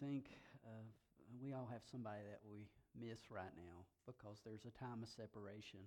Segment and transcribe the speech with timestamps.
[0.00, 0.26] think
[0.64, 0.84] of,
[1.40, 5.80] we all have somebody that we miss right now because there's a time of separation.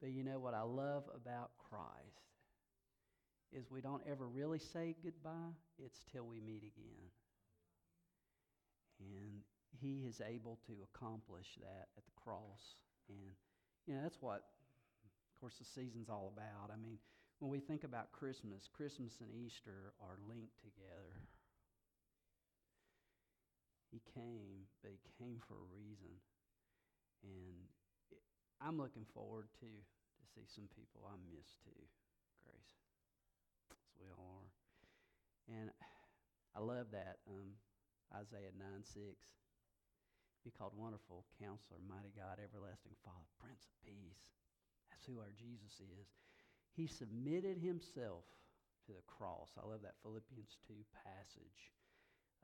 [0.00, 2.24] But you know what I love about Christ
[3.52, 7.08] is we don't ever really say goodbye, it's till we meet again.
[9.00, 9.42] And
[9.80, 12.78] he is able to accomplish that at the cross.
[13.08, 13.34] And,
[13.86, 14.42] you know, that's what,
[15.04, 16.70] of course, the season's all about.
[16.72, 16.98] I mean,
[17.38, 21.22] when we think about Christmas, Christmas and Easter are linked together.
[23.94, 26.18] He came, but he came for a reason.
[27.22, 27.70] And
[28.10, 28.18] it,
[28.58, 31.78] I'm looking forward to to see some people I miss too,
[32.42, 32.74] Grace.
[33.70, 34.50] As we all are.
[35.46, 35.70] And
[36.56, 37.54] I love that um,
[38.10, 39.14] Isaiah 9 6.
[40.42, 44.34] Be called Wonderful Counselor, Mighty God, Everlasting Father, Prince of Peace.
[44.90, 46.10] That's who our Jesus is.
[46.74, 48.26] He submitted himself
[48.84, 49.54] to the cross.
[49.56, 50.74] I love that Philippians 2
[51.06, 51.72] passage.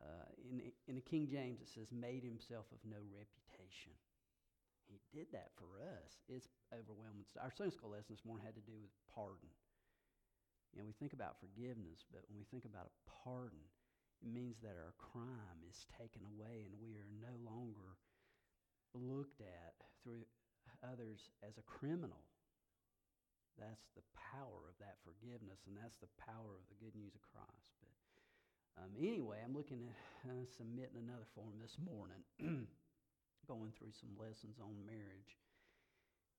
[0.01, 3.93] Uh, in, in the King James, it says, made himself of no reputation.
[4.89, 6.19] He did that for us.
[6.27, 7.29] It's overwhelming.
[7.39, 9.53] Our Sunday school lesson this morning had to do with pardon.
[10.73, 13.63] You know, we think about forgiveness, but when we think about a pardon,
[14.23, 18.01] it means that our crime is taken away and we are no longer
[18.95, 20.27] looked at through
[20.83, 22.25] others as a criminal.
[23.59, 27.21] That's the power of that forgiveness, and that's the power of the good news of
[27.29, 27.77] Christ.
[27.83, 27.93] But
[28.79, 32.23] um, anyway, I'm looking at uh, submitting another form this morning,
[33.49, 35.35] going through some lessons on marriage,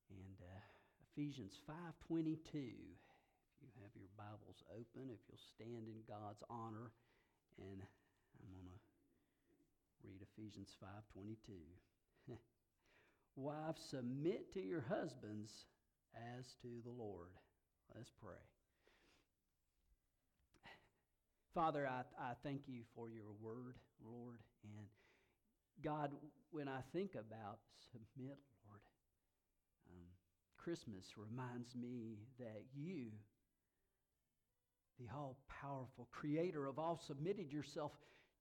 [0.09, 0.61] and uh,
[1.11, 2.37] Ephesians 5:22.
[3.61, 6.89] If you have your Bibles open, if you'll stand in God's honor,
[7.59, 7.81] and
[8.41, 8.79] I'm going to
[10.03, 12.37] read Ephesians 5:22.
[13.35, 15.65] Wives, submit to your husbands
[16.15, 17.29] as to the Lord.
[17.95, 18.41] Let's pray.
[21.53, 24.39] Father, I, I thank you for your word, Lord.
[24.63, 24.85] And
[25.83, 26.11] God,
[26.51, 27.59] when I think about
[27.91, 28.79] submit, Lord,
[29.89, 30.05] um,
[30.57, 33.07] Christmas reminds me that you,
[34.97, 37.91] the all powerful creator of all, submitted yourself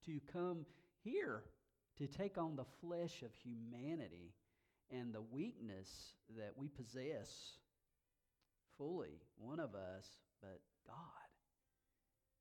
[0.06, 0.64] to come
[1.02, 1.42] here
[1.98, 4.34] to take on the flesh of humanity
[4.92, 5.88] and the weakness
[6.36, 7.28] that we possess
[8.78, 10.06] fully, one of us,
[10.40, 11.29] but God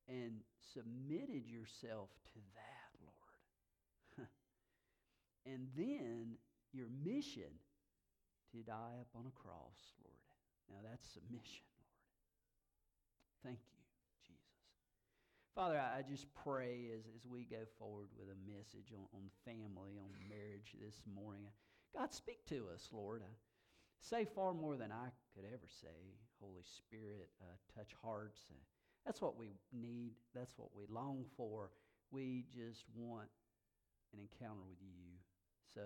[0.09, 0.41] and
[0.73, 4.25] submitted yourself to that, Lord.
[5.45, 6.35] and then
[6.73, 7.53] your mission
[8.51, 10.33] to die upon a cross, Lord.
[10.69, 12.01] Now that's submission, Lord.
[13.45, 13.81] Thank you,
[14.25, 14.65] Jesus.
[15.53, 19.97] Father, I just pray as, as we go forward with a message on, on family,
[20.01, 21.53] on marriage this morning.
[21.93, 23.21] God, speak to us, Lord.
[24.01, 26.17] say far more than I could ever say.
[26.41, 28.41] Holy Spirit, uh, touch hearts.
[28.49, 28.57] Uh,
[29.05, 30.11] that's what we need.
[30.35, 31.71] That's what we long for.
[32.11, 33.27] We just want
[34.13, 35.17] an encounter with you.
[35.73, 35.81] So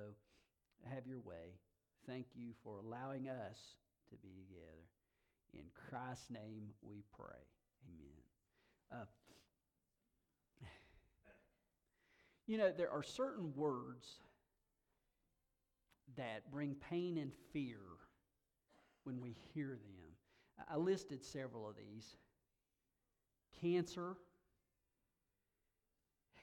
[0.89, 1.59] have your way.
[2.07, 3.75] Thank you for allowing us
[4.09, 4.83] to be together.
[5.53, 7.39] In Christ's name we pray.
[7.87, 9.01] Amen.
[9.01, 10.65] Uh,
[12.47, 14.19] you know, there are certain words
[16.17, 17.79] that bring pain and fear
[19.03, 20.67] when we hear them.
[20.71, 22.15] I listed several of these
[23.63, 24.17] cancer,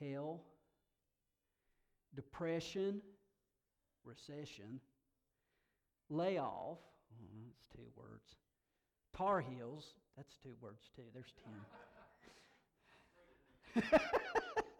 [0.00, 0.40] hell,
[2.14, 3.02] depression,
[4.04, 4.80] recession,
[6.08, 8.36] layoff, oh, that's two words,
[9.14, 11.34] Tar Heels, that's two words too, there's
[13.74, 14.00] 10.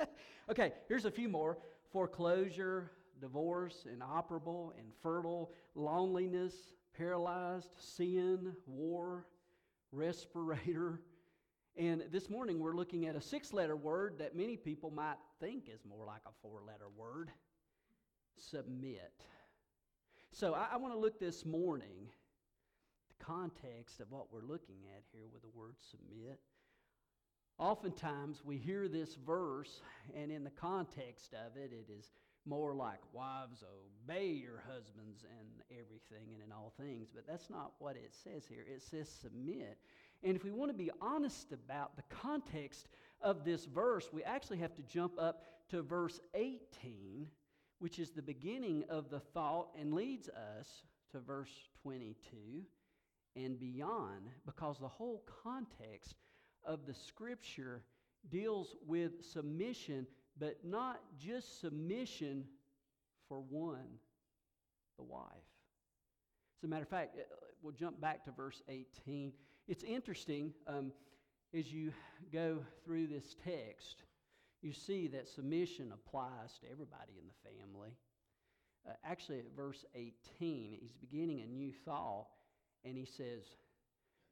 [0.51, 1.59] okay, here's a few more
[1.93, 2.91] foreclosure,
[3.21, 6.55] divorce, inoperable, infertile, loneliness,
[6.97, 9.27] paralyzed, sin, war,
[9.93, 11.03] respirator,
[11.77, 15.69] and this morning we're looking at a six letter word that many people might think
[15.69, 17.31] is more like a four letter word
[18.37, 19.13] submit.
[20.33, 22.09] So I, I want to look this morning,
[23.19, 26.41] the context of what we're looking at here with the word submit.
[27.59, 29.83] Oftentimes we hear this verse,
[30.17, 32.11] and in the context of it, it is
[32.47, 33.63] more like wives
[34.09, 38.47] obey your husbands and everything and in all things but that's not what it says
[38.49, 39.79] here it says submit
[40.23, 42.89] and if we want to be honest about the context
[43.21, 47.27] of this verse we actually have to jump up to verse 18
[47.79, 52.37] which is the beginning of the thought and leads us to verse 22
[53.37, 56.15] and beyond because the whole context
[56.65, 57.83] of the scripture
[58.31, 60.07] deals with submission
[60.39, 62.45] but not just submission
[63.29, 63.99] for one,
[64.97, 65.29] the wife.
[66.59, 67.23] As a matter of fact, uh,
[67.63, 69.33] we'll jump back to verse 18.
[69.71, 70.91] It's interesting um,
[71.57, 71.93] as you
[72.33, 74.03] go through this text,
[74.63, 77.93] you see that submission applies to everybody in the family.
[78.85, 82.27] Uh, actually, at verse 18, he's beginning a new thought,
[82.85, 83.45] and he says,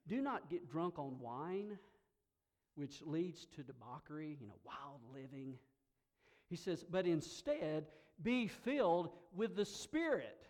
[0.09, 1.79] Do not get drunk on wine,
[2.75, 5.55] which leads to debauchery, you know, wild living.
[6.51, 7.87] He says, But instead,
[8.25, 10.49] be filled with the Spirit.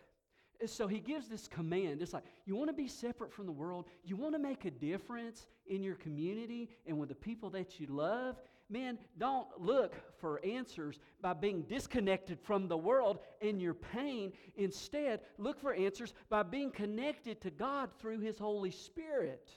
[0.67, 2.03] So he gives this command.
[2.03, 3.87] It's like, you want to be separate from the world?
[4.03, 7.87] You want to make a difference in your community and with the people that you
[7.87, 8.37] love?
[8.71, 14.33] Man, don't look for answers by being disconnected from the world and your pain.
[14.57, 19.49] Instead, look for answers by being connected to God through His Holy Spirit.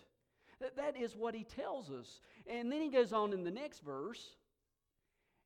[0.77, 2.21] That is what He tells us.
[2.47, 4.37] And then He goes on in the next verse,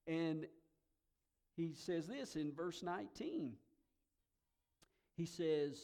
[0.05, 0.45] and
[1.55, 3.53] He says this in verse 19.
[5.15, 5.79] He says,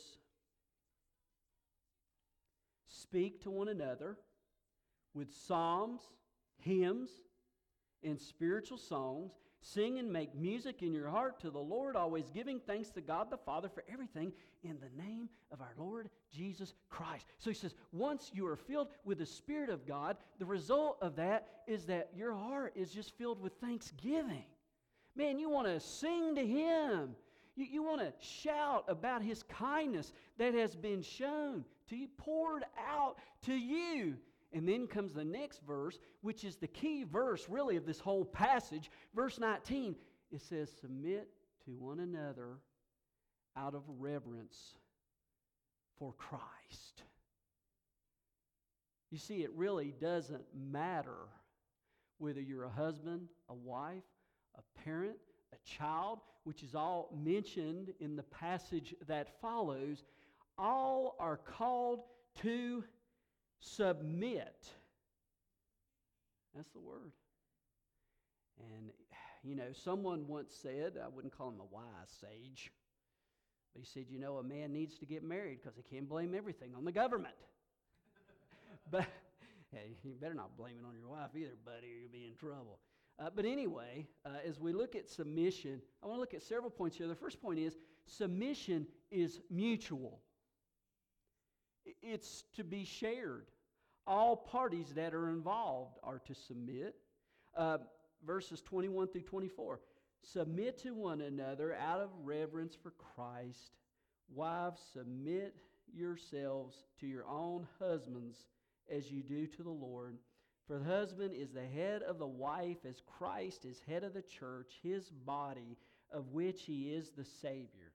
[2.87, 4.17] Speak to one another
[5.13, 6.01] with psalms,
[6.59, 7.09] hymns,
[8.03, 9.31] and spiritual songs.
[9.63, 13.29] Sing and make music in your heart to the Lord, always giving thanks to God
[13.29, 14.33] the Father for everything
[14.63, 17.27] in the name of our Lord Jesus Christ.
[17.37, 21.15] So he says, once you are filled with the Spirit of God, the result of
[21.17, 24.45] that is that your heart is just filled with thanksgiving.
[25.15, 27.15] Man, you want to sing to Him.
[27.55, 32.63] You, you want to shout about His kindness that has been shown to you, poured
[32.89, 34.15] out to you.
[34.53, 38.25] And then comes the next verse, which is the key verse, really, of this whole
[38.25, 38.91] passage.
[39.15, 39.95] Verse 19,
[40.31, 41.29] it says, Submit
[41.65, 42.57] to one another
[43.55, 44.75] out of reverence
[45.97, 47.03] for Christ.
[49.09, 51.27] You see, it really doesn't matter
[52.17, 54.03] whether you're a husband, a wife,
[54.57, 55.17] a parent,
[55.53, 60.03] a child, which is all mentioned in the passage that follows.
[60.57, 62.01] All are called
[62.41, 62.83] to
[63.59, 64.67] submit.
[66.55, 67.11] That's the word.
[68.59, 68.91] And,
[69.43, 72.71] you know, someone once said, I wouldn't call him a wise sage,
[73.73, 76.35] but he said, you know, a man needs to get married because he can't blame
[76.35, 77.35] everything on the government.
[78.91, 79.05] but
[79.71, 82.35] hey, you better not blame it on your wife either, buddy, or you'll be in
[82.35, 82.79] trouble.
[83.21, 86.71] Uh, but anyway, uh, as we look at submission, I want to look at several
[86.71, 87.07] points here.
[87.07, 87.77] The first point is
[88.07, 90.21] submission is mutual.
[92.01, 93.45] It's to be shared.
[94.07, 96.95] All parties that are involved are to submit.
[97.55, 97.77] Uh,
[98.25, 99.79] verses 21 through 24.
[100.23, 103.73] Submit to one another out of reverence for Christ.
[104.33, 105.55] Wives, submit
[105.93, 108.45] yourselves to your own husbands
[108.89, 110.17] as you do to the Lord.
[110.67, 114.21] For the husband is the head of the wife, as Christ is head of the
[114.21, 115.77] church, his body,
[116.11, 117.91] of which he is the Savior.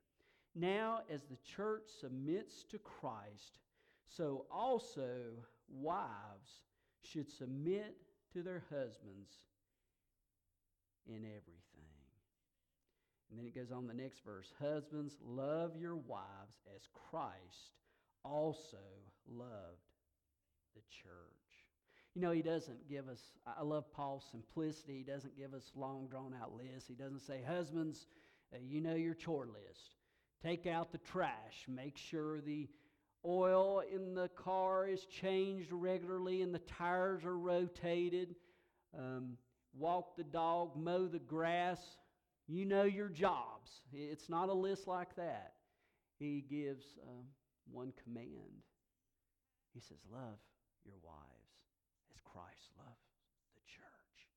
[0.55, 3.59] Now, as the church submits to Christ,
[4.07, 5.11] so also
[5.69, 6.63] wives
[7.03, 7.97] should submit
[8.33, 9.31] to their husbands
[11.07, 11.87] in everything.
[13.31, 17.75] And then it goes on the next verse Husbands, love your wives as Christ
[18.25, 18.79] also
[19.29, 19.93] loved
[20.75, 21.46] the church.
[22.17, 24.97] You know, he doesn't give us, I love Paul's simplicity.
[24.97, 26.89] He doesn't give us long, drawn out lists.
[26.89, 28.07] He doesn't say, Husbands,
[28.55, 29.97] uh, you know your chore list.
[30.43, 31.67] Take out the trash.
[31.69, 32.71] Make sure the
[33.23, 38.35] oil in the car is changed regularly and the tires are rotated.
[38.99, 39.37] Um,
[39.75, 41.99] walk the dog, mow the grass.
[42.49, 43.83] You know your jobs.
[43.93, 45.53] It's not a list like that.
[46.19, 47.27] He gives um,
[47.71, 48.63] one command.
[49.75, 50.39] He says, Love
[50.87, 51.36] your as
[52.37, 53.09] Christ loves
[53.57, 54.29] the church.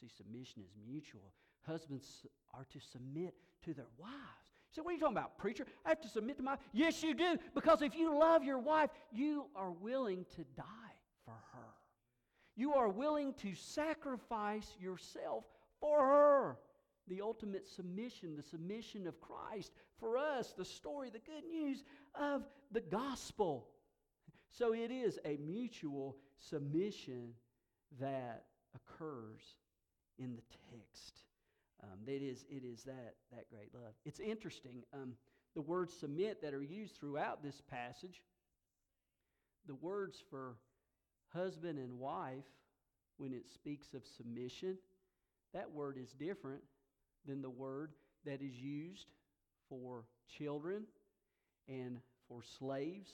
[0.00, 1.32] See, submission is mutual.
[1.62, 5.64] Husbands are to submit to their wives so what are you talking about, preacher?
[5.86, 6.58] I have to submit to my.
[6.74, 7.38] Yes, you do.
[7.54, 11.72] Because if you love your wife, you are willing to die for her.
[12.56, 15.44] You are willing to sacrifice yourself
[15.80, 16.58] for her.
[17.08, 21.82] The ultimate submission, the submission of Christ for us, the story, the good news
[22.14, 23.68] of the gospel.
[24.50, 27.34] So it is a mutual submission
[28.00, 29.42] that occurs
[30.18, 31.22] in the text.
[31.82, 33.92] Um, it is, it is that, that great love.
[34.04, 34.82] It's interesting.
[34.92, 35.12] Um,
[35.54, 38.22] the words submit that are used throughout this passage,
[39.66, 40.56] the words for
[41.32, 42.44] husband and wife,
[43.18, 44.76] when it speaks of submission,
[45.54, 46.62] that word is different
[47.26, 47.92] than the word
[48.24, 49.06] that is used
[49.68, 50.04] for
[50.38, 50.82] children
[51.68, 53.10] and for slaves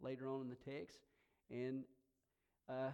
[0.00, 0.98] later on in the text.
[1.50, 1.84] And,
[2.68, 2.90] uh,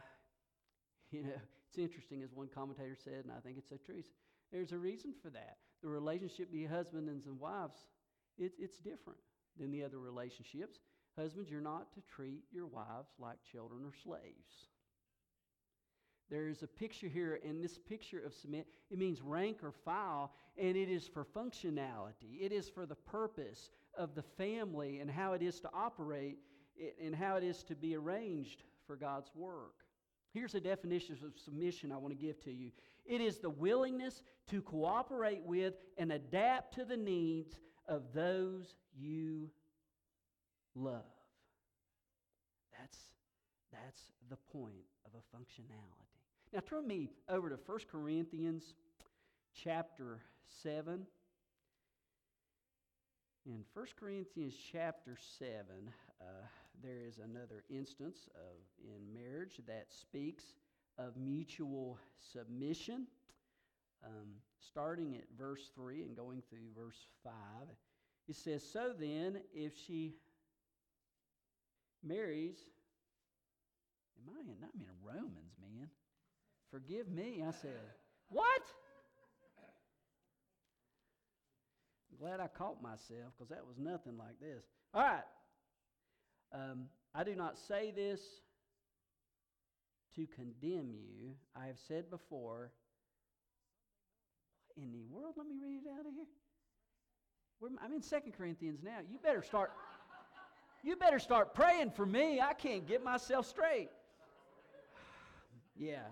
[1.11, 4.03] you know, it's interesting, as one commentator said, and I think it's so true.
[4.53, 5.57] There's a reason for that.
[5.83, 7.75] The relationship between husbands and wives,
[8.39, 9.19] it, it's different
[9.59, 10.79] than the other relationships.
[11.19, 14.69] Husbands, you're not to treat your wives like children or slaves.
[16.31, 20.33] There is a picture here, and this picture of submit, it means rank or file,
[20.57, 22.41] and it is for functionality.
[22.41, 26.39] It is for the purpose of the family and how it is to operate
[27.03, 29.75] and how it is to be arranged for God's work.
[30.33, 32.73] Here's a definition of submission I want to give to you
[33.07, 39.51] it is the willingness to cooperate with and adapt to the needs of those you
[40.75, 41.03] love.
[42.79, 42.99] That's,
[43.73, 46.05] that's the point of a functionality.
[46.53, 48.75] Now turn me over to 1 Corinthians
[49.53, 50.21] chapter
[50.63, 51.07] 7.
[53.47, 55.57] In 1 Corinthians chapter 7,
[56.21, 56.25] uh,
[56.83, 60.45] there is another instance of in marriage that speaks
[60.99, 61.99] of mutual
[62.33, 63.07] submission.
[64.05, 67.33] Um, starting at verse 3 and going through verse 5,
[68.29, 70.17] it says, So then, if she
[72.03, 72.57] marries,
[74.19, 75.89] am I in, I'm in Romans, man.
[76.71, 77.43] Forgive me.
[77.47, 77.81] I said,
[78.29, 78.63] What?
[82.11, 84.65] I'm glad I caught myself because that was nothing like this.
[84.93, 85.25] All right.
[86.55, 86.85] Um,
[87.15, 88.21] I do not say this
[90.15, 91.33] to condemn you.
[91.57, 92.71] I have said before,
[94.77, 95.35] in the world?
[95.37, 96.27] Let me read it out of here.
[97.83, 98.99] I'm in Second Corinthians now.
[99.11, 99.73] You better start.
[100.83, 102.41] you better start praying for me.
[102.41, 103.89] I can't get myself straight.
[105.77, 106.03] yeah,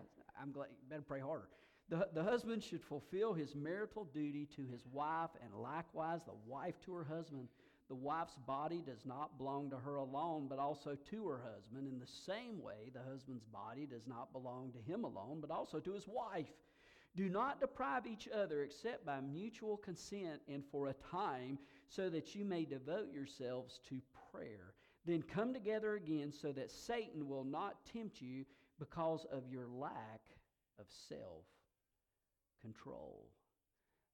[0.40, 0.68] I'm glad.
[0.70, 1.48] You better pray harder.
[1.90, 6.80] The, the husband should fulfill his marital duty to his wife, and likewise the wife
[6.86, 7.48] to her husband.
[7.92, 11.86] The wife's body does not belong to her alone, but also to her husband.
[11.86, 15.78] In the same way, the husband's body does not belong to him alone, but also
[15.78, 16.48] to his wife.
[17.16, 22.34] Do not deprive each other except by mutual consent and for a time, so that
[22.34, 24.00] you may devote yourselves to
[24.32, 24.72] prayer.
[25.04, 28.46] Then come together again, so that Satan will not tempt you
[28.78, 30.22] because of your lack
[30.78, 31.44] of self
[32.62, 33.28] control.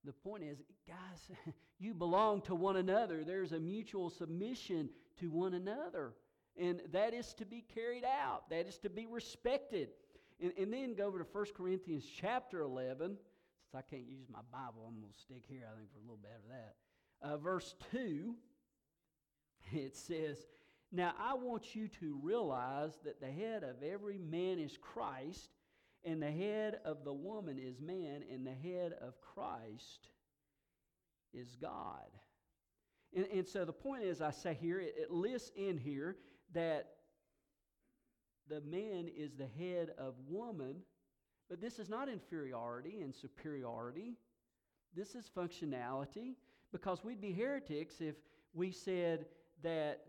[0.09, 1.37] The point is, guys,
[1.79, 3.25] you belong to one another.
[3.25, 4.89] There's a mutual submission
[5.21, 6.15] to one another.
[6.59, 9.91] And that is to be carried out, that is to be respected.
[10.41, 13.19] And, and then go over to 1 Corinthians chapter 11.
[13.19, 16.01] Since I can't use my Bible, I'm going to stick here, I think, for a
[16.01, 16.75] little bit of that.
[17.21, 18.35] Uh, verse 2,
[19.75, 20.39] it says,
[20.91, 25.51] Now I want you to realize that the head of every man is Christ
[26.05, 30.09] and the head of the woman is man, and the head of Christ
[31.33, 32.09] is God.
[33.15, 36.17] And, and so the point is, I say here, it, it lists in here
[36.55, 36.91] that
[38.49, 40.77] the man is the head of woman,
[41.49, 44.17] but this is not inferiority and superiority.
[44.95, 46.37] This is functionality
[46.73, 48.15] because we'd be heretics if
[48.55, 49.27] we said
[49.63, 50.05] that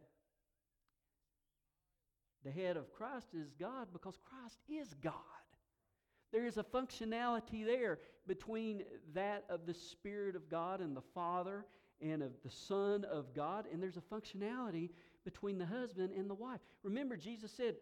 [2.44, 5.14] the head of Christ is God because Christ is God.
[6.32, 8.84] There is a functionality there between
[9.14, 11.66] that of the Spirit of God and the Father
[12.02, 14.90] and of the Son of God, and there's a functionality
[15.26, 16.62] between the husband and the wife.
[16.84, 17.76] Remember, Jesus said,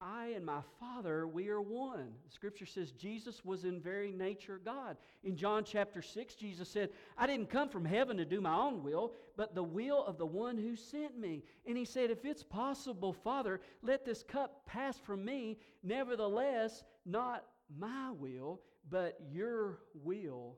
[0.00, 2.12] I and my Father, we are one.
[2.24, 4.96] The scripture says Jesus was in very nature God.
[5.24, 8.84] In John chapter 6, Jesus said, I didn't come from heaven to do my own
[8.84, 11.42] will, but the will of the one who sent me.
[11.66, 15.58] And he said, If it's possible, Father, let this cup pass from me.
[15.82, 17.44] Nevertheless, not
[17.76, 20.56] my will, but your will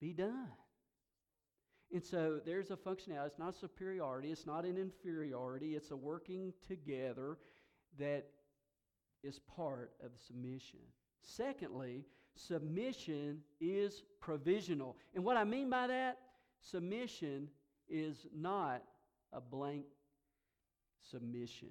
[0.00, 0.48] be done.
[1.92, 3.26] And so there's a functionality.
[3.26, 7.38] It's not a superiority, it's not an inferiority, it's a working together
[7.98, 8.26] that
[9.22, 10.80] is part of submission.
[11.22, 14.96] Secondly, submission is provisional.
[15.14, 16.18] And what I mean by that,
[16.60, 17.48] submission
[17.88, 18.82] is not
[19.32, 19.86] a blank
[21.10, 21.70] submission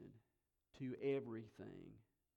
[0.79, 1.91] to everything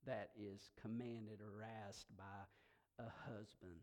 [0.09, 3.79] that is commanded or asked by a husband.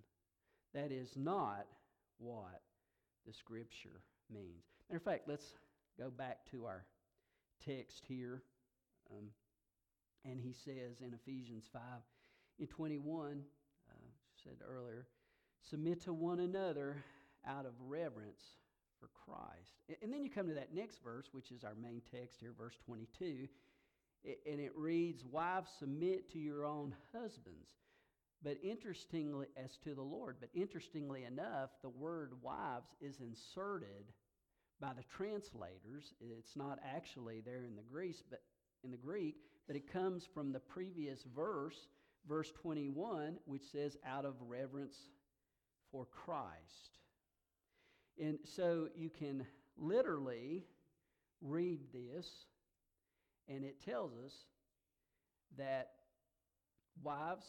[0.74, 1.66] That is not
[2.18, 2.62] what
[3.26, 4.64] the scripture means.
[4.90, 5.54] Matter of fact, let's
[5.98, 6.84] go back to our
[7.64, 8.42] text here.
[9.10, 9.28] Um,
[10.24, 11.80] and he says in Ephesians 5
[12.58, 13.42] in 21,
[13.88, 13.94] uh,
[14.42, 15.06] said earlier,
[15.62, 17.04] submit to one another
[17.46, 18.42] out of reverence
[18.98, 20.02] for Christ.
[20.02, 22.76] And then you come to that next verse, which is our main text here, verse
[22.84, 23.46] 22
[24.46, 27.70] and it reads, Wives, submit to your own husbands.
[28.42, 34.12] But interestingly, as to the Lord, but interestingly enough, the word wives is inserted
[34.80, 36.12] by the translators.
[36.20, 38.42] It's not actually there in the Greek, but
[38.84, 41.88] in the Greek, but it comes from the previous verse,
[42.28, 44.96] verse 21, which says, out of reverence
[45.90, 46.98] for Christ.
[48.20, 50.64] And so you can literally
[51.40, 52.46] read this
[53.48, 54.32] and it tells us
[55.56, 55.90] that
[57.02, 57.46] wives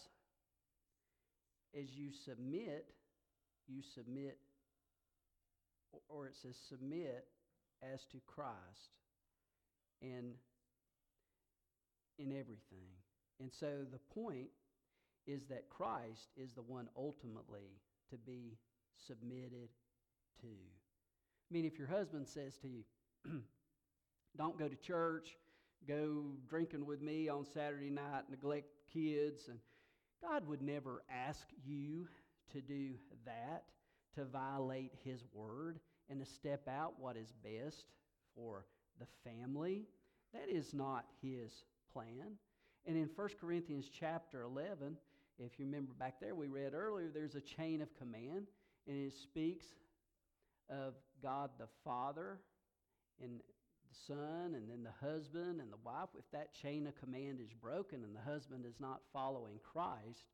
[1.79, 2.85] as you submit,
[3.67, 4.37] you submit,
[6.09, 7.25] or it says submit
[7.81, 8.55] as to Christ
[10.01, 10.33] and
[12.17, 12.89] in everything.
[13.39, 14.49] And so the point
[15.27, 18.57] is that Christ is the one ultimately to be
[19.07, 19.69] submitted
[20.41, 20.47] to.
[20.47, 22.83] I mean, if your husband says to you,
[24.37, 25.35] don't go to church,
[25.87, 29.59] go drinking with me on Saturday night, neglect kids, and
[30.21, 32.07] God would never ask you
[32.53, 32.91] to do
[33.25, 33.63] that,
[34.15, 35.79] to violate His word,
[36.09, 37.85] and to step out what is best
[38.35, 38.65] for
[38.99, 39.85] the family.
[40.33, 41.51] That is not His
[41.91, 42.37] plan.
[42.85, 44.97] And in 1 Corinthians chapter 11,
[45.39, 48.47] if you remember back there, we read earlier, there's a chain of command,
[48.87, 49.65] and it speaks
[50.69, 52.39] of God the Father
[53.19, 53.41] the
[54.05, 56.09] Son, and then the husband and the wife.
[56.17, 60.25] If that chain of command is broken and the husband is not following Christ,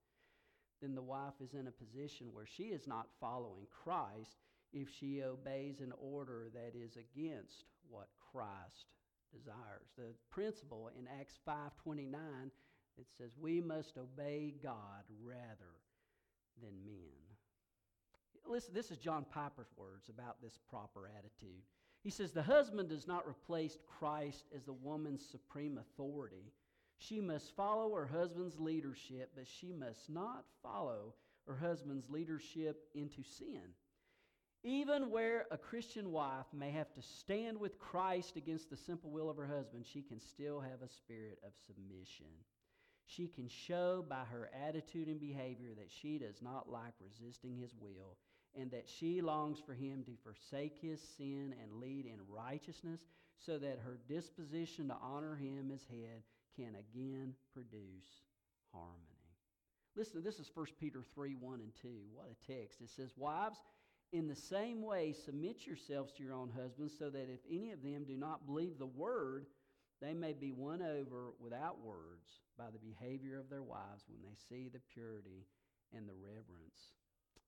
[0.82, 4.38] then the wife is in a position where she is not following Christ
[4.74, 8.88] if she obeys an order that is against what Christ
[9.32, 9.88] desires.
[9.98, 12.52] The principle in Acts 5:29
[12.98, 15.82] it says we must obey God rather
[16.62, 17.24] than men.
[18.46, 21.64] Listen, this is John Piper's words about this proper attitude.
[22.04, 26.52] He says the husband does not replace Christ as the woman's supreme authority.
[26.98, 31.14] She must follow her husband's leadership, but she must not follow
[31.48, 33.62] her husband's leadership into sin.
[34.66, 39.30] Even where a Christian wife may have to stand with Christ against the simple will
[39.30, 42.28] of her husband, she can still have a spirit of submission.
[43.06, 47.74] She can show by her attitude and behavior that she does not like resisting his
[47.78, 48.18] will
[48.60, 53.02] and that she longs for him to forsake his sin and lead in righteousness
[53.38, 56.22] so that her disposition to honor him as head
[56.56, 58.22] can again produce
[58.72, 59.00] harmony.
[59.96, 61.88] Listen, this is 1 Peter 3 1 and 2.
[62.14, 62.82] What a text.
[62.82, 63.60] It says, Wives,
[64.12, 67.84] in the same way, submit yourselves to your own husbands, so that if any of
[67.84, 69.46] them do not believe the word,
[70.02, 74.36] they may be won over without words by the behavior of their wives when they
[74.50, 75.46] see the purity
[75.96, 76.94] and the reverence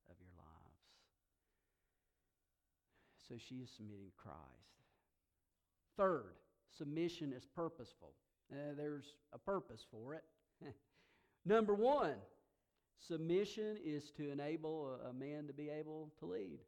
[0.09, 0.54] of your lives.
[3.27, 4.39] So she is submitting to Christ.
[5.97, 6.35] Third,
[6.77, 8.13] submission is purposeful.
[8.51, 10.23] Uh, there's a purpose for it.
[11.45, 12.15] Number one,
[13.07, 16.59] submission is to enable a, a man to be able to lead.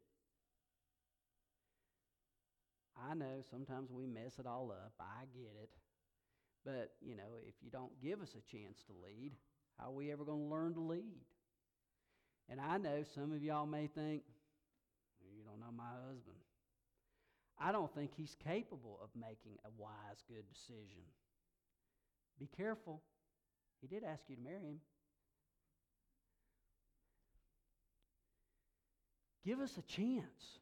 [3.08, 4.92] I know sometimes we mess it all up.
[5.00, 5.70] I get it.
[6.64, 9.32] But, you know, if you don't give us a chance to lead,
[9.78, 11.22] how are we ever going to learn to lead?
[12.50, 14.22] And I know some of y'all may think,
[15.36, 16.36] you don't know my husband.
[17.60, 21.02] I don't think he's capable of making a wise, good decision.
[22.38, 23.02] Be careful.
[23.80, 24.80] He did ask you to marry him.
[29.44, 30.58] Give us a chance.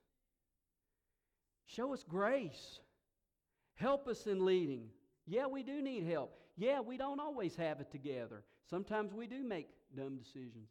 [1.67, 2.81] Show us grace.
[3.75, 4.89] Help us in leading.
[5.27, 6.33] Yeah, we do need help.
[6.57, 8.45] Yeah, we don't always have it together.
[8.71, 10.71] Sometimes we do make dumb decisions.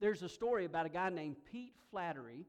[0.00, 2.46] There's a story about a guy named Pete Flaherty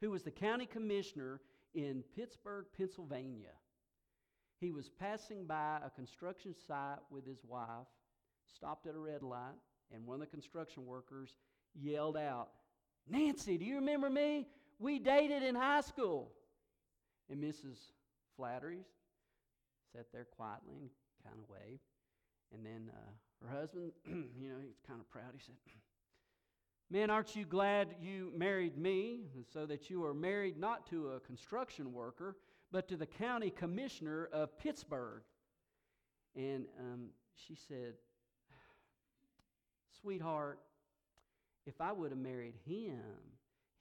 [0.00, 1.40] who was the county commissioner
[1.74, 3.54] in Pittsburgh, Pennsylvania.
[4.60, 7.86] He was passing by a construction site with his wife,
[8.46, 9.54] stopped at a red light,
[9.94, 11.36] and one of the construction workers
[11.74, 12.48] yelled out,
[13.08, 14.46] Nancy, do you remember me?
[14.78, 16.32] We dated in high school.
[17.30, 17.76] And Mrs.
[18.36, 18.84] Flaherty
[19.92, 20.90] sat there quietly and
[21.24, 21.82] kind of waved.
[22.52, 25.32] And then uh, her husband, you know, he was kind of proud.
[25.32, 25.56] He said,
[26.90, 31.20] Man, aren't you glad you married me so that you are married not to a
[31.20, 32.38] construction worker,
[32.72, 35.22] but to the county commissioner of Pittsburgh?
[36.34, 37.92] And um, she said,
[40.00, 40.60] Sweetheart,
[41.66, 43.02] if I would have married him,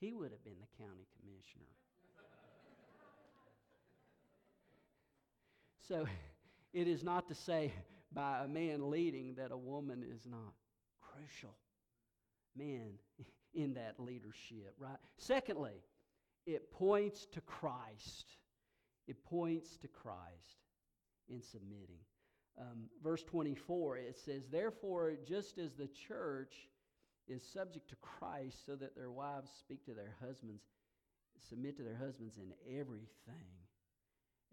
[0.02, 1.72] he would have been the county commissioner.
[5.88, 6.06] so
[6.74, 7.72] it is not to say
[8.12, 10.54] by a man leading that a woman is not
[11.00, 11.56] crucial.
[12.58, 12.94] Man,
[13.54, 14.98] in that leadership, right?
[15.18, 15.84] Secondly,
[16.46, 18.38] it points to Christ.
[19.08, 20.64] It points to Christ
[21.30, 22.00] in submitting.
[22.60, 26.56] Um, verse 24, it says, Therefore, just as the church
[27.28, 30.64] is subject to Christ, so that their wives speak to their husbands,
[31.50, 33.08] submit to their husbands in everything.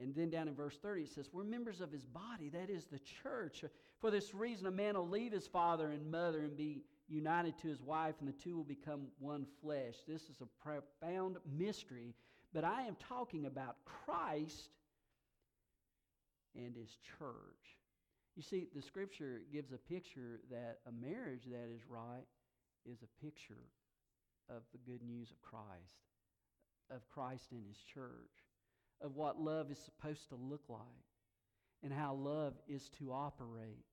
[0.01, 2.87] And then down in verse 30, it says, We're members of his body, that is
[2.87, 3.65] the church.
[4.01, 7.69] For this reason, a man will leave his father and mother and be united to
[7.69, 9.95] his wife, and the two will become one flesh.
[10.07, 12.15] This is a profound mystery,
[12.53, 14.71] but I am talking about Christ
[16.57, 17.79] and his church.
[18.37, 22.25] You see, the scripture gives a picture that a marriage that is right
[22.85, 23.71] is a picture
[24.49, 25.63] of the good news of Christ,
[26.91, 28.11] of Christ and His church,
[29.01, 30.81] of what love is supposed to look like,
[31.83, 33.85] and how love is to operate.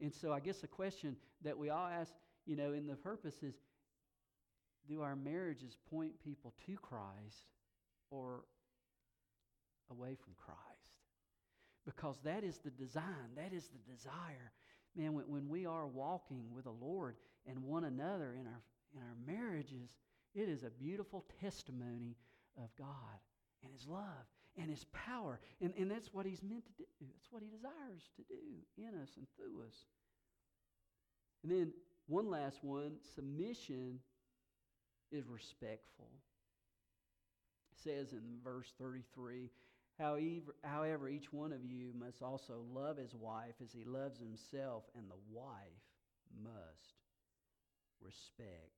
[0.00, 2.12] And so I guess the question that we all ask,
[2.46, 3.54] you know, in the purpose is
[4.88, 7.46] do our marriages point people to Christ
[8.10, 8.44] or
[9.90, 10.58] away from Christ?
[11.84, 14.52] Because that is the design, that is the desire.
[14.96, 18.62] Man, when, when we are walking with the Lord and one another in our,
[18.94, 19.96] in our marriages,
[20.34, 22.16] it is a beautiful testimony
[22.56, 22.88] of God
[23.62, 24.26] and His love
[24.56, 25.40] and His power.
[25.60, 26.84] And, and that's what He's meant to do.
[27.00, 29.74] That's what He desires to do in us and through us.
[31.42, 31.72] And then
[32.06, 33.98] one last one submission
[35.10, 36.10] is respectful.
[37.72, 39.50] It says in verse 33
[39.98, 45.04] However, each one of you must also love his wife as he loves himself, and
[45.08, 45.46] the wife
[46.42, 46.94] must
[48.00, 48.72] respect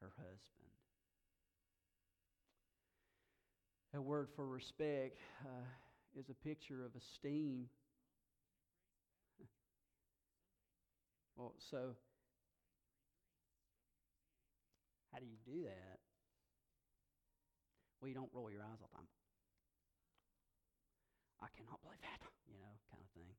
[0.00, 0.38] her husband.
[3.94, 5.66] A word for respect uh,
[6.18, 7.66] is a picture of esteem.
[11.38, 11.94] Well, so
[15.14, 16.02] how do you do that?
[18.00, 19.10] Well, you don't roll your eyes all the time.
[21.38, 22.18] I cannot believe that,
[22.50, 23.30] you know, kind of thing.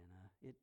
[0.00, 0.56] And uh, it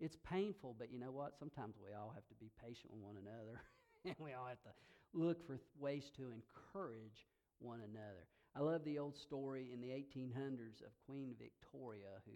[0.00, 1.38] it's painful, but you know what?
[1.38, 3.60] Sometimes we all have to be patient with one another,
[4.04, 4.72] and we all have to
[5.12, 7.28] look for ways to encourage
[7.60, 8.26] one another.
[8.56, 12.32] I love the old story in the 1800s of Queen Victoria who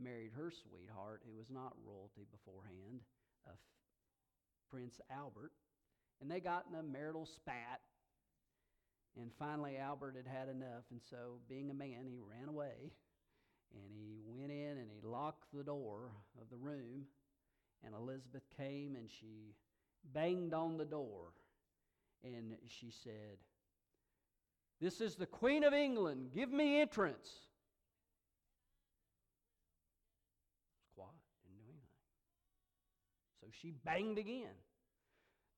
[0.00, 3.00] married her sweetheart, who was not royalty beforehand,
[3.46, 3.56] of
[4.70, 5.52] Prince Albert.
[6.20, 7.80] And they got in a marital spat
[9.16, 12.90] and finally, Albert had had enough, and so, being a man, he ran away.
[13.72, 17.06] And he went in and he locked the door of the room.
[17.84, 19.54] And Elizabeth came and she
[20.12, 21.32] banged on the door.
[22.22, 23.38] And she said,
[24.80, 26.30] This is the Queen of England.
[26.34, 27.28] Give me entrance.
[30.78, 31.10] It's quiet,
[31.44, 31.88] didn't do anything.
[33.40, 34.54] So she banged again.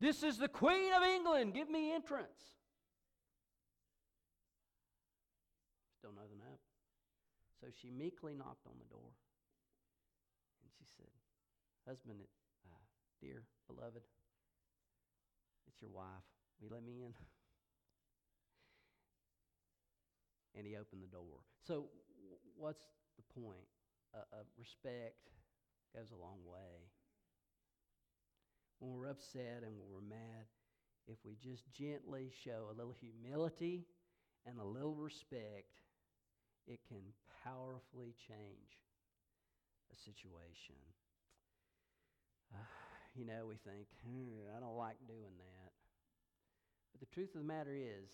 [0.01, 1.55] This is the Queen of England.
[1.55, 2.57] Give me entrance.
[5.99, 6.61] Still nothing up.
[7.61, 9.11] So she meekly knocked on the door.
[10.63, 11.11] And she said,
[11.89, 12.19] Husband,
[12.67, 12.85] uh,
[13.21, 14.03] dear, beloved,
[15.67, 16.27] it's your wife.
[16.61, 17.15] Will you let me in?
[20.57, 21.45] and he opened the door.
[21.69, 21.93] So,
[22.57, 22.89] what's
[23.21, 23.69] the point?
[24.17, 25.29] Uh, uh, respect
[25.93, 26.89] goes a long way.
[28.79, 30.47] When we're upset and when we're mad,
[31.07, 33.87] if we just gently show a little humility
[34.45, 35.71] and a little respect,
[36.67, 37.03] it can
[37.45, 38.83] powerfully change
[39.93, 40.75] a situation.
[42.53, 42.59] Uh,
[43.15, 45.73] you know, we think, hmm, I don't like doing that.
[46.93, 48.11] But the truth of the matter is,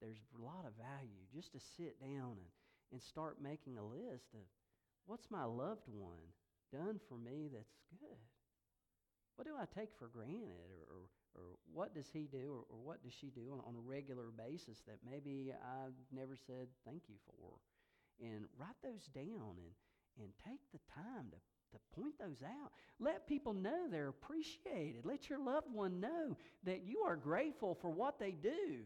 [0.00, 2.50] there's a lot of value just to sit down and,
[2.92, 4.40] and start making a list of
[5.06, 6.32] what's my loved one
[6.72, 8.29] done for me that's good?
[9.36, 10.48] What do I take for granted?
[10.66, 11.02] Or, or,
[11.34, 14.30] or what does he do or, or what does she do on, on a regular
[14.36, 17.58] basis that maybe I've never said thank you for?
[18.20, 19.72] and write those down and,
[20.20, 21.38] and take the time to,
[21.72, 22.72] to point those out.
[22.98, 25.04] Let people know they're appreciated.
[25.04, 28.84] Let your loved one know that you are grateful for what they do.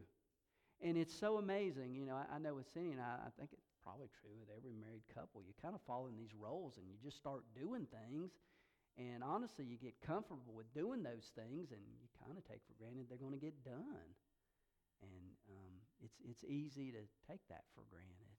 [0.81, 1.95] And it's so amazing.
[1.95, 4.49] You know, I, I know with Cindy and I, I think it's probably true with
[4.57, 5.43] every married couple.
[5.43, 8.33] You kind of fall in these roles and you just start doing things.
[8.95, 12.79] And honestly, you get comfortable with doing those things and you kind of take for
[12.79, 14.09] granted they're going to get done.
[15.03, 18.31] And um, it's, it's easy to take that for granted.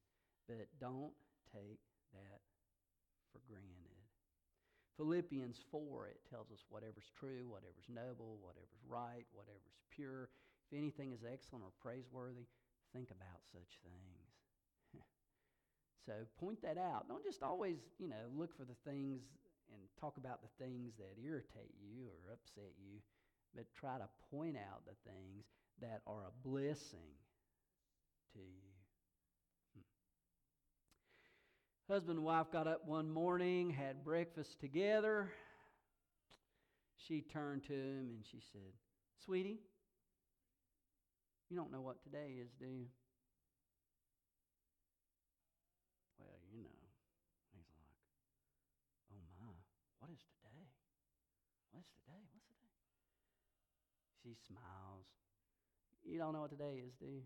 [0.48, 1.12] But don't
[1.52, 1.84] take
[2.16, 2.40] that
[3.36, 4.00] for granted.
[4.96, 10.32] Philippians 4, it tells us whatever's true, whatever's noble, whatever's right, whatever's pure,
[10.66, 12.48] if anything is excellent or praiseworthy,
[12.96, 15.04] think about such things.
[16.08, 17.12] so point that out.
[17.12, 19.22] Don't just always, you know, look for the things
[19.72, 23.00] and talk about the things that irritate you or upset you,
[23.56, 25.46] but try to point out the things
[25.82, 27.12] that are a blessing
[28.34, 28.74] to you.
[29.76, 29.82] Hmm.
[31.94, 35.32] Husband and wife got up one morning, had breakfast together.
[37.08, 38.74] She turned to him and she said,
[39.24, 39.60] Sweetie,
[41.50, 42.90] you don't know what today is, do you?
[46.18, 46.82] Well, you know.
[47.54, 47.94] He's like,
[49.14, 49.54] Oh my,
[50.02, 50.66] what is today?
[51.70, 52.26] What's today?
[52.34, 52.74] What's today?
[54.25, 55.06] She smiles.
[56.04, 57.24] You don't know what today is, do you?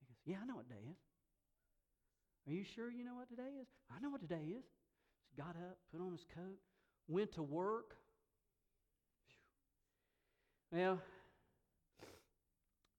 [0.00, 0.98] He goes, Yeah, I know what day is.
[2.46, 3.66] Are you sure you know what today is?
[3.90, 4.64] I know what today is.
[5.30, 6.58] He got up, put on his coat,
[7.08, 7.96] went to work.
[10.72, 11.00] Well,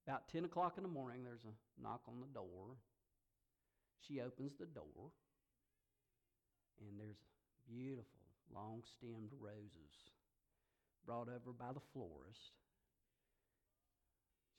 [0.06, 2.76] about 10 o'clock in the morning, there's a knock on the door.
[4.08, 5.12] She opens the door,
[6.80, 7.20] and there's
[7.68, 9.92] beautiful, long stemmed roses
[11.06, 12.52] brought over by the florist.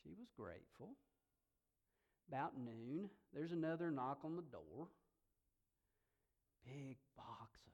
[0.02, 0.96] She was grateful.
[2.28, 4.88] About noon, there's another knock on the door.
[6.64, 7.72] Big box of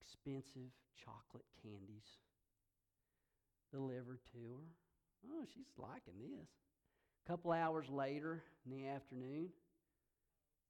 [0.00, 0.70] expensive
[1.04, 2.06] chocolate candies
[3.72, 5.32] delivered to her.
[5.32, 6.48] Oh, she's liking this.
[7.26, 9.48] A couple hours later in the afternoon,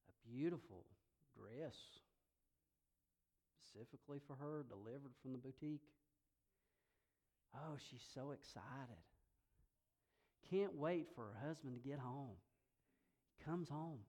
[0.09, 0.85] a beautiful
[1.37, 1.77] dress
[3.69, 5.85] specifically for her delivered from the boutique.
[7.55, 9.05] Oh, she's so excited.
[10.51, 12.37] Can't wait for her husband to get home.
[13.45, 14.01] Comes home.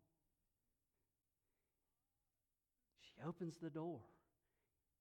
[3.02, 4.00] She opens the door.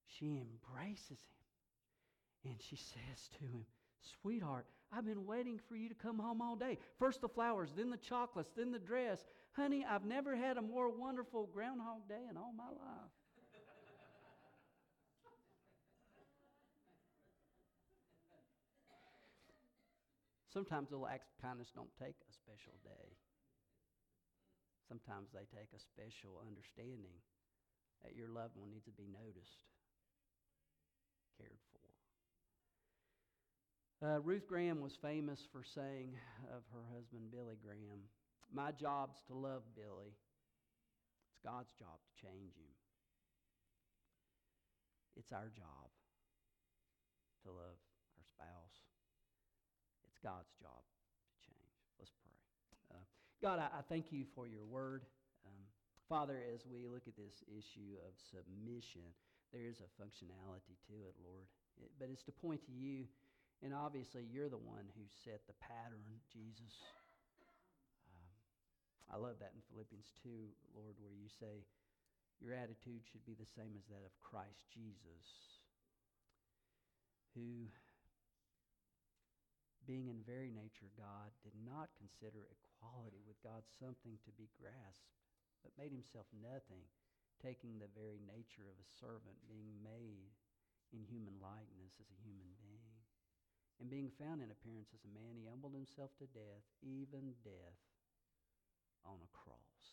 [0.06, 2.50] She embraces him.
[2.50, 3.64] And she says to him,
[4.22, 6.78] Sweetheart, I've been waiting for you to come home all day.
[6.98, 9.24] First the flowers, then the chocolates, then the dress.
[9.52, 13.10] Honey, I've never had a more wonderful Groundhog Day in all my life.
[20.58, 23.14] Sometimes little acts of kindness don't take a special day.
[24.90, 27.14] Sometimes they take a special understanding
[28.02, 29.62] that your loved one needs to be noticed,
[31.38, 31.86] cared for.
[34.02, 36.18] Uh, Ruth Graham was famous for saying
[36.50, 38.10] of her husband, Billy Graham,
[38.50, 40.10] My job's to love Billy.
[40.10, 42.74] It's God's job to change him.
[45.14, 45.86] It's our job
[47.46, 47.78] to love.
[50.18, 51.78] It's God's job to change.
[52.02, 52.34] Let's pray.
[52.90, 53.06] Uh,
[53.38, 55.06] God, I, I, thank you for your word.
[55.46, 55.62] Um,
[56.10, 59.06] Father, as we look at this issue of submission,
[59.54, 61.46] there is a functionality to it, Lord.
[61.78, 63.06] It, but it's to point to you
[63.62, 66.78] and obviously, you're the one who set the pattern, Jesus.
[68.06, 68.30] Um,
[69.10, 70.30] I love that in Philippians 2,
[70.78, 71.66] Lord, where you say
[72.38, 75.26] your attitude should be the same as that of Christ Jesus,
[77.34, 77.66] who,
[79.88, 85.16] being in very nature God, did not consider equality with God something to be grasped,
[85.64, 86.84] but made himself nothing,
[87.40, 90.28] taking the very nature of a servant, being made
[90.92, 93.00] in human likeness as a human being.
[93.80, 97.80] And being found in appearance as a man, he humbled himself to death, even death
[99.08, 99.88] on a cross.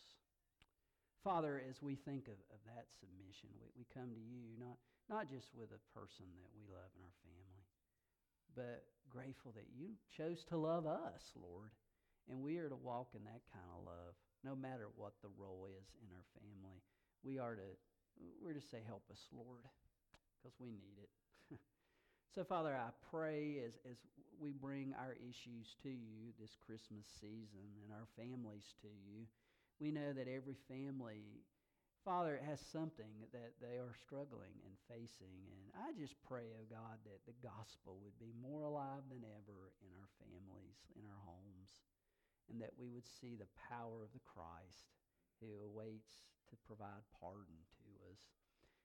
[1.21, 5.29] Father, as we think of, of that submission, we, we come to you not, not
[5.29, 7.44] just with a person that we love in our family,
[8.55, 11.71] but grateful that you chose to love us, Lord.
[12.29, 15.67] And we are to walk in that kind of love, no matter what the role
[15.69, 16.81] is in our family.
[17.23, 17.69] We are to,
[18.41, 19.61] we're to say, help us, Lord,
[20.41, 21.09] because we need it.
[22.33, 23.95] So, Father, I pray as, as
[24.41, 29.23] we bring our issues to you this Christmas season and our families to you,
[29.79, 31.47] we know that every family,
[32.05, 35.41] Father, it has something that they are struggling and facing.
[35.49, 39.73] And I just pray, oh God, that the gospel would be more alive than ever
[39.81, 41.81] in our families, in our homes,
[42.45, 44.93] and that we would see the power of the Christ
[45.41, 48.21] who awaits to provide pardon to us.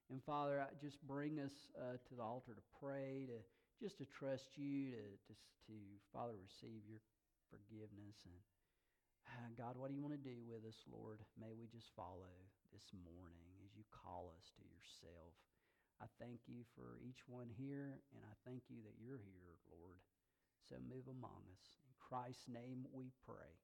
[0.08, 3.36] And Father, just bring us uh, to the altar to pray, to
[3.76, 5.34] just to trust you, to, to,
[5.68, 5.76] to
[6.08, 7.04] Father, receive your
[7.52, 8.16] forgiveness.
[8.24, 8.40] And
[9.28, 11.20] uh, God, what do you want to do with us, Lord?
[11.36, 12.32] May we just follow
[12.72, 15.34] this morning as you call us to yourself.
[16.00, 20.00] I thank you for each one here, and I thank you that you're here, Lord.
[20.64, 21.78] So move among us.
[21.84, 23.58] In Christ's name we pray.